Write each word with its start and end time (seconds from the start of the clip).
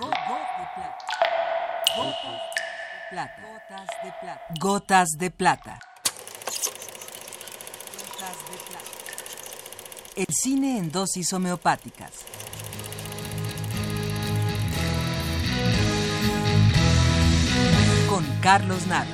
Gotas 0.00 0.16
de 0.56 0.66
plata. 3.10 3.36
Gotas 3.46 3.88
de 4.02 4.12
plata. 4.20 4.54
Gotas 4.58 5.08
de 5.18 5.30
plata. 5.30 5.78
El 10.16 10.26
cine 10.30 10.78
en 10.78 10.90
dosis 10.90 11.30
homeopáticas. 11.34 12.12
Con 18.08 18.24
Carlos 18.40 18.86
Naro. 18.86 19.10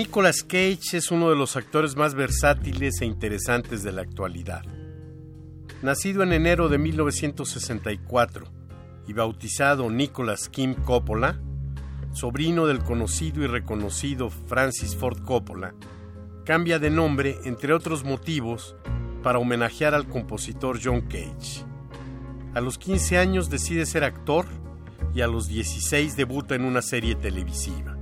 Nicolas 0.00 0.42
Cage 0.42 0.96
es 0.96 1.10
uno 1.10 1.28
de 1.28 1.36
los 1.36 1.56
actores 1.56 1.94
más 1.94 2.14
versátiles 2.14 3.02
e 3.02 3.04
interesantes 3.04 3.82
de 3.82 3.92
la 3.92 4.00
actualidad. 4.00 4.62
Nacido 5.82 6.22
en 6.22 6.32
enero 6.32 6.70
de 6.70 6.78
1964 6.78 8.46
y 9.06 9.12
bautizado 9.12 9.90
Nicolas 9.90 10.48
Kim 10.48 10.72
Coppola, 10.72 11.38
sobrino 12.14 12.66
del 12.66 12.82
conocido 12.82 13.44
y 13.44 13.46
reconocido 13.46 14.30
Francis 14.30 14.96
Ford 14.96 15.20
Coppola, 15.22 15.74
cambia 16.46 16.78
de 16.78 16.88
nombre, 16.88 17.36
entre 17.44 17.74
otros 17.74 18.02
motivos, 18.02 18.76
para 19.22 19.38
homenajear 19.38 19.92
al 19.92 20.08
compositor 20.08 20.80
John 20.82 21.02
Cage. 21.02 21.66
A 22.54 22.62
los 22.62 22.78
15 22.78 23.18
años 23.18 23.50
decide 23.50 23.84
ser 23.84 24.04
actor 24.04 24.46
y 25.14 25.20
a 25.20 25.26
los 25.26 25.46
16 25.46 26.16
debuta 26.16 26.54
en 26.54 26.64
una 26.64 26.80
serie 26.80 27.16
televisiva. 27.16 27.99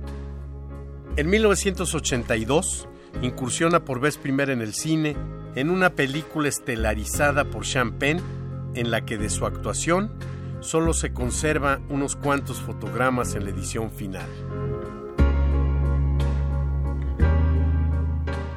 En 1.17 1.29
1982 1.29 2.87
incursiona 3.21 3.83
por 3.83 3.99
vez 3.99 4.17
primera 4.17 4.53
en 4.53 4.61
el 4.61 4.73
cine 4.73 5.17
en 5.55 5.69
una 5.69 5.89
película 5.91 6.47
estelarizada 6.47 7.45
por 7.45 7.65
Sean 7.65 7.93
Penn, 7.93 8.21
en 8.75 8.91
la 8.91 9.05
que 9.05 9.17
de 9.17 9.29
su 9.29 9.45
actuación 9.45 10.11
solo 10.61 10.93
se 10.93 11.11
conserva 11.11 11.79
unos 11.89 12.15
cuantos 12.15 12.61
fotogramas 12.61 13.35
en 13.35 13.45
la 13.45 13.49
edición 13.49 13.91
final. 13.91 14.29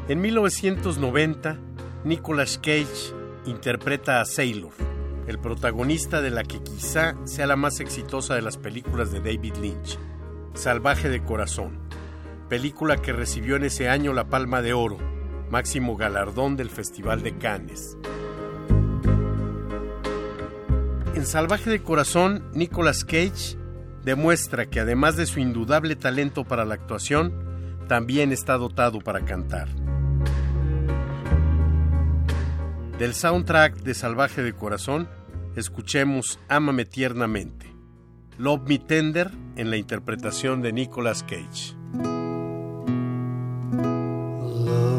En 0.09 0.21
1990, 0.21 1.57
Nicolas 2.05 2.59
Cage 2.59 3.15
interpreta 3.47 4.21
a 4.21 4.25
Sailor, 4.25 4.73
el 5.27 5.39
protagonista 5.39 6.21
de 6.21 6.31
la 6.31 6.43
que 6.43 6.63
quizá 6.63 7.17
sea 7.25 7.47
la 7.47 7.57
más 7.57 7.81
exitosa 7.81 8.35
de 8.35 8.43
las 8.43 8.59
películas 8.59 9.11
de 9.11 9.21
David 9.21 9.55
Lynch, 9.61 9.99
Salvaje 10.55 11.09
de 11.09 11.23
Corazón 11.23 11.79
película 12.53 12.99
que 12.99 13.15
recibió 13.15 13.57
en 13.57 13.65
ese 13.65 13.89
año 13.89 14.13
la 14.13 14.29
Palma 14.29 14.61
de 14.61 14.75
Oro, 14.75 14.99
máximo 15.51 15.97
galardón 15.97 16.55
del 16.55 16.69
Festival 16.69 17.23
de 17.23 17.39
Cannes. 17.39 17.97
En 21.15 21.25
Salvaje 21.25 21.71
de 21.71 21.83
Corazón, 21.83 22.45
Nicolas 22.53 23.07
Cage 23.07 23.57
demuestra 24.05 24.67
que 24.67 24.81
además 24.81 25.17
de 25.17 25.25
su 25.25 25.41
indudable 25.41 25.97
talento 25.97 26.45
para 26.45 26.67
la 26.67 26.75
actuación, 26.75 27.33
también 27.89 28.33
está 28.33 28.59
dotado 28.59 28.99
para 28.99 29.25
cantar. 29.25 29.71
Del 32.99 33.15
soundtrack 33.15 33.77
de 33.77 33.95
Salvaje 33.95 34.43
de 34.43 34.53
Corazón, 34.53 35.09
escuchemos 35.57 36.39
Ámame 36.51 36.85
tiernamente. 36.85 37.75
Love 38.37 38.69
Me 38.69 38.79
Tender 38.79 39.31
en 39.57 39.71
la 39.71 39.79
interpretación 39.79 40.61
de 40.61 40.75
Nicolas 40.75 41.23
Cage. 41.23 41.81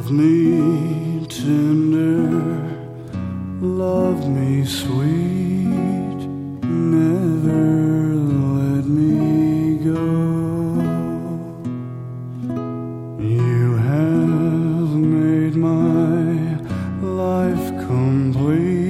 Love 0.04 0.12
me 0.12 1.25
tender, 1.28 2.28
love 3.62 4.28
me 4.28 4.66
sweet, 4.66 6.28
never 6.62 8.14
let 8.14 8.86
me 8.86 9.78
go. 9.78 10.81
You 13.18 13.78
have 13.78 14.90
made 14.94 15.56
my 15.56 16.58
life 17.02 17.66
complete, 17.88 18.83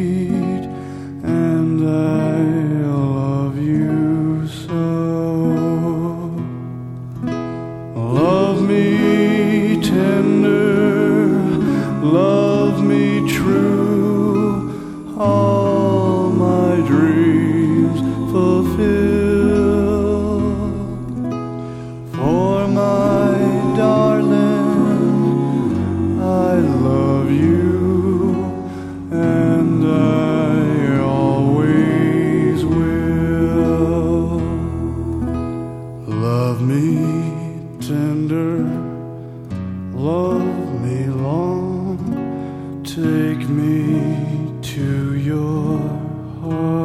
tender, 37.79 38.57
love 39.93 40.81
me 40.81 41.05
long, 41.05 42.83
take 42.83 43.47
me 43.49 44.61
to 44.61 45.15
your 45.15 45.79
heart. 46.41 46.82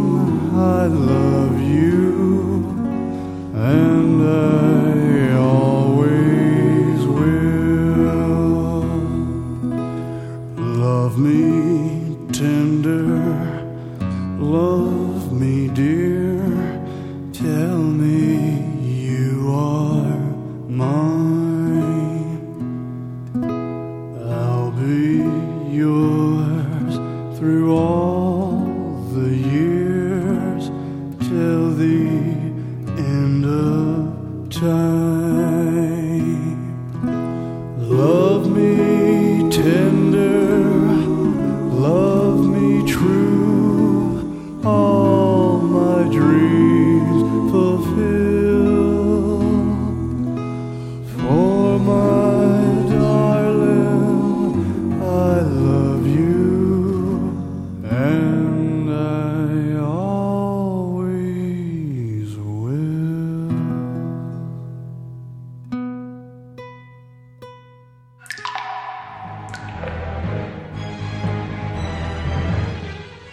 I 0.54 0.86
love 0.86 1.60
you, 1.60 2.64
and 3.54 4.22
I 4.22 5.32
always 5.36 7.00
will. 7.18 8.84
Love 10.56 11.18
me 11.18 12.16
tender, 12.32 13.64
love 14.38 15.32
me 15.32 15.68
dear, 15.68 16.40
tell 17.32 17.78
me 17.78 18.19
着 34.60 35.19